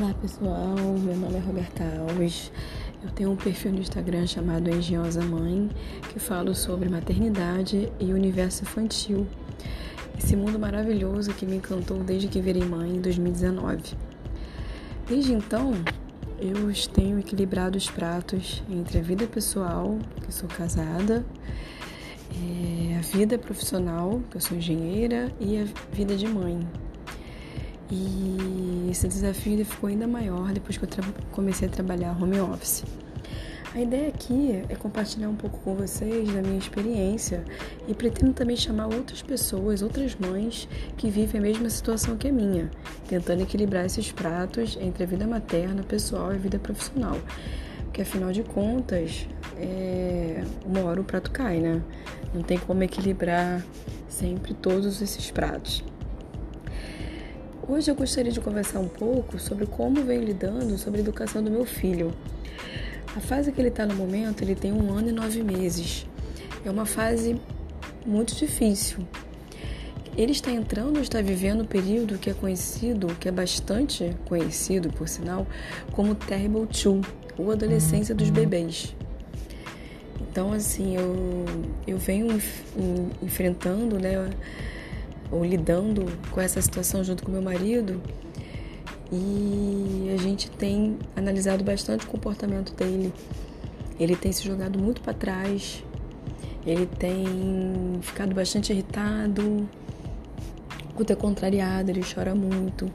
[0.00, 2.50] Olá pessoal, meu nome é Roberta Alves.
[3.04, 5.68] Eu tenho um perfil no Instagram chamado Engenhosa Mãe,
[6.08, 9.26] que falo sobre maternidade e universo infantil.
[10.18, 13.94] Esse mundo maravilhoso que me encantou desde que virei mãe em 2019.
[15.06, 15.74] Desde então,
[16.38, 21.26] eu tenho equilibrado os pratos entre a vida pessoal, que sou casada,
[22.32, 26.58] é, a vida profissional, que eu sou engenheira, e a vida de mãe,
[27.90, 30.88] e esse desafio ficou ainda maior depois que eu
[31.32, 32.84] comecei a trabalhar home office.
[33.72, 37.44] A ideia aqui é compartilhar um pouco com vocês da minha experiência
[37.86, 42.32] e pretendo também chamar outras pessoas, outras mães que vivem a mesma situação que a
[42.32, 42.68] minha,
[43.06, 47.16] tentando equilibrar esses pratos entre a vida materna, pessoal e a vida profissional.
[47.84, 50.42] Porque afinal de contas, é...
[50.66, 51.80] uma hora o prato cai, né?
[52.34, 53.64] Não tem como equilibrar
[54.08, 55.84] sempre todos esses pratos.
[57.70, 61.52] Hoje eu gostaria de conversar um pouco sobre como venho lidando sobre a educação do
[61.52, 62.12] meu filho.
[63.16, 66.04] A fase que ele está no momento, ele tem um ano e nove meses.
[66.64, 67.40] É uma fase
[68.04, 68.98] muito difícil.
[70.16, 75.08] Ele está entrando, está vivendo um período que é conhecido, que é bastante conhecido, por
[75.08, 75.46] sinal,
[75.92, 77.02] como Terrible Two,
[77.38, 78.96] ou adolescência dos bebês.
[80.20, 81.44] Então, assim, eu,
[81.86, 82.36] eu venho
[83.22, 84.28] enfrentando, né,
[85.30, 88.00] ou lidando com essa situação junto com meu marido
[89.12, 93.12] e a gente tem analisado bastante o comportamento dele.
[93.98, 95.84] Ele tem se jogado muito para trás,
[96.64, 99.68] ele tem ficado bastante irritado,
[100.94, 102.90] muito é contrariado, ele chora muito.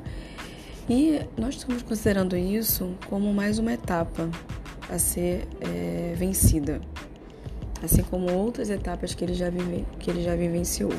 [0.89, 4.29] E nós estamos considerando isso como mais uma etapa
[4.89, 6.79] a ser é, vencida,
[7.83, 10.93] assim como outras etapas que ele já, vive, que ele já vivenciou.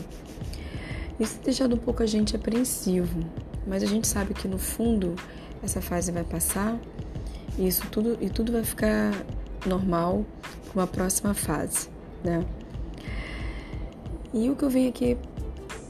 [1.19, 3.21] Isso tem deixado um pouco a gente apreensivo,
[3.67, 5.15] mas a gente sabe que no fundo
[5.63, 6.79] essa fase vai passar
[7.59, 9.13] e isso tudo e tudo vai ficar
[9.67, 10.27] normal
[10.67, 11.89] para uma próxima fase,
[12.23, 12.45] né?
[14.35, 15.17] E o que eu venho aqui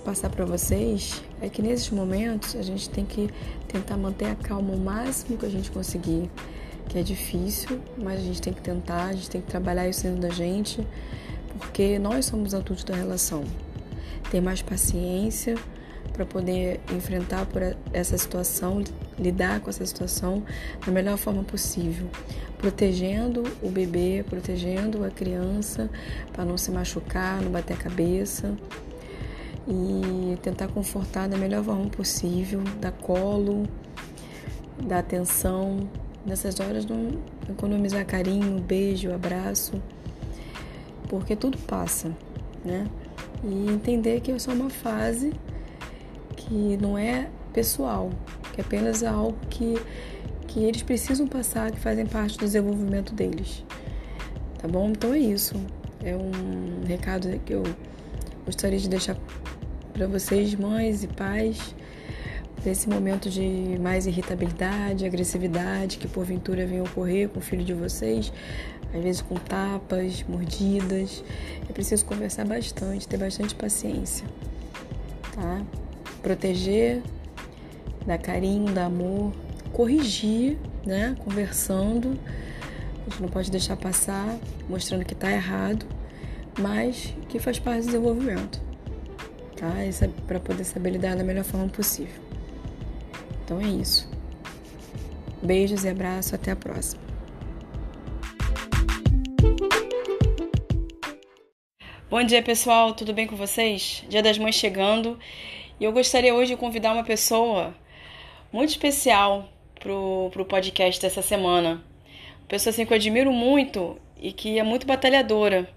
[0.04, 3.28] passar para vocês é que nesses momentos a gente tem que
[3.66, 6.30] tentar manter a calma o máximo que a gente conseguir,
[6.88, 10.04] que é difícil, mas a gente tem que tentar, a gente tem que trabalhar isso
[10.04, 10.86] dentro da gente,
[11.58, 13.42] porque nós somos adultos da relação
[14.30, 15.56] ter mais paciência
[16.12, 17.62] para poder enfrentar por
[17.92, 18.82] essa situação,
[19.18, 20.42] lidar com essa situação
[20.84, 22.08] da melhor forma possível,
[22.58, 25.90] protegendo o bebê, protegendo a criança
[26.32, 28.56] para não se machucar, não bater a cabeça
[29.68, 33.66] e tentar confortar da melhor forma possível, dar colo,
[34.82, 35.88] dar atenção.
[36.24, 39.80] Nessas horas não economizar carinho, beijo, abraço,
[41.08, 42.10] porque tudo passa,
[42.64, 42.84] né?
[43.44, 45.32] E entender que é só uma fase
[46.36, 48.10] que não é pessoal,
[48.52, 49.74] que é apenas algo que,
[50.46, 53.64] que eles precisam passar, que fazem parte do desenvolvimento deles.
[54.58, 54.90] Tá bom?
[54.90, 55.54] Então é isso.
[56.04, 57.62] É um recado que eu
[58.44, 59.16] gostaria de deixar
[59.92, 61.74] para vocês, mães e pais,
[62.64, 68.32] nesse momento de mais irritabilidade, agressividade que porventura venha ocorrer com o filho de vocês
[68.94, 71.22] às vezes com tapas, mordidas.
[71.68, 74.26] É preciso conversar bastante, ter bastante paciência,
[75.34, 75.62] tá?
[76.22, 77.02] Proteger,
[78.06, 79.32] dar carinho, dar amor,
[79.72, 81.16] corrigir, né?
[81.24, 82.18] Conversando.
[83.06, 84.36] A gente não pode deixar passar,
[84.68, 85.86] mostrando que está errado,
[86.58, 88.60] mas que faz parte do desenvolvimento,
[89.56, 89.84] tá?
[89.84, 92.20] Isso é para poder saber lidar da melhor forma possível.
[93.44, 94.08] Então é isso.
[95.40, 97.05] Beijos e abraço, até a próxima.
[102.16, 104.02] Bom dia, pessoal, tudo bem com vocês?
[104.08, 105.18] Dia das Mães chegando
[105.78, 107.74] e eu gostaria hoje de convidar uma pessoa
[108.50, 109.46] muito especial
[109.78, 111.72] pro, pro podcast dessa semana.
[112.38, 115.68] Uma pessoa assim que eu admiro muito e que é muito batalhadora.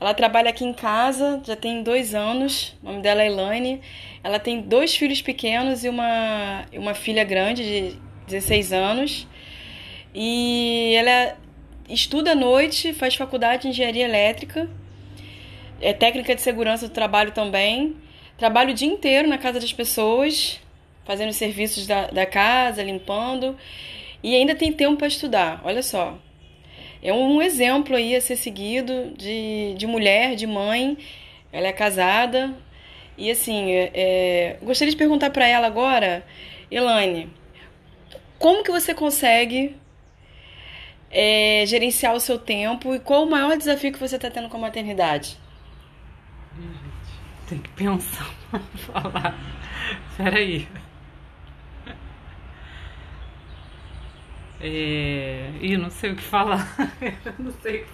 [0.00, 3.80] Ela trabalha aqui em casa, já tem dois anos, o nome dela é Elaine.
[4.24, 7.96] Ela tem dois filhos pequenos e uma, uma filha grande de
[8.26, 9.28] 16 anos.
[10.12, 11.38] E ela
[11.88, 14.68] estuda à noite, faz faculdade de engenharia elétrica
[15.84, 17.94] é técnica de segurança do trabalho também.
[18.38, 20.58] Trabalho o dia inteiro na casa das pessoas,
[21.04, 23.54] fazendo os serviços da, da casa, limpando.
[24.22, 26.18] E ainda tem tempo para estudar, olha só.
[27.02, 30.96] É um exemplo aí a ser seguido de, de mulher, de mãe.
[31.52, 32.54] Ela é casada.
[33.18, 36.24] E assim, é, é, gostaria de perguntar para ela agora,
[36.70, 37.28] Elaine,
[38.38, 39.76] como que você consegue
[41.10, 44.56] é, gerenciar o seu tempo e qual o maior desafio que você está tendo com
[44.56, 45.43] a maternidade?
[47.48, 49.34] Tem que pensar pra falar.
[50.16, 50.68] Peraí.
[54.60, 55.50] É...
[55.60, 56.66] Ih, não sei o que falar.
[57.38, 57.92] não sei o que falar.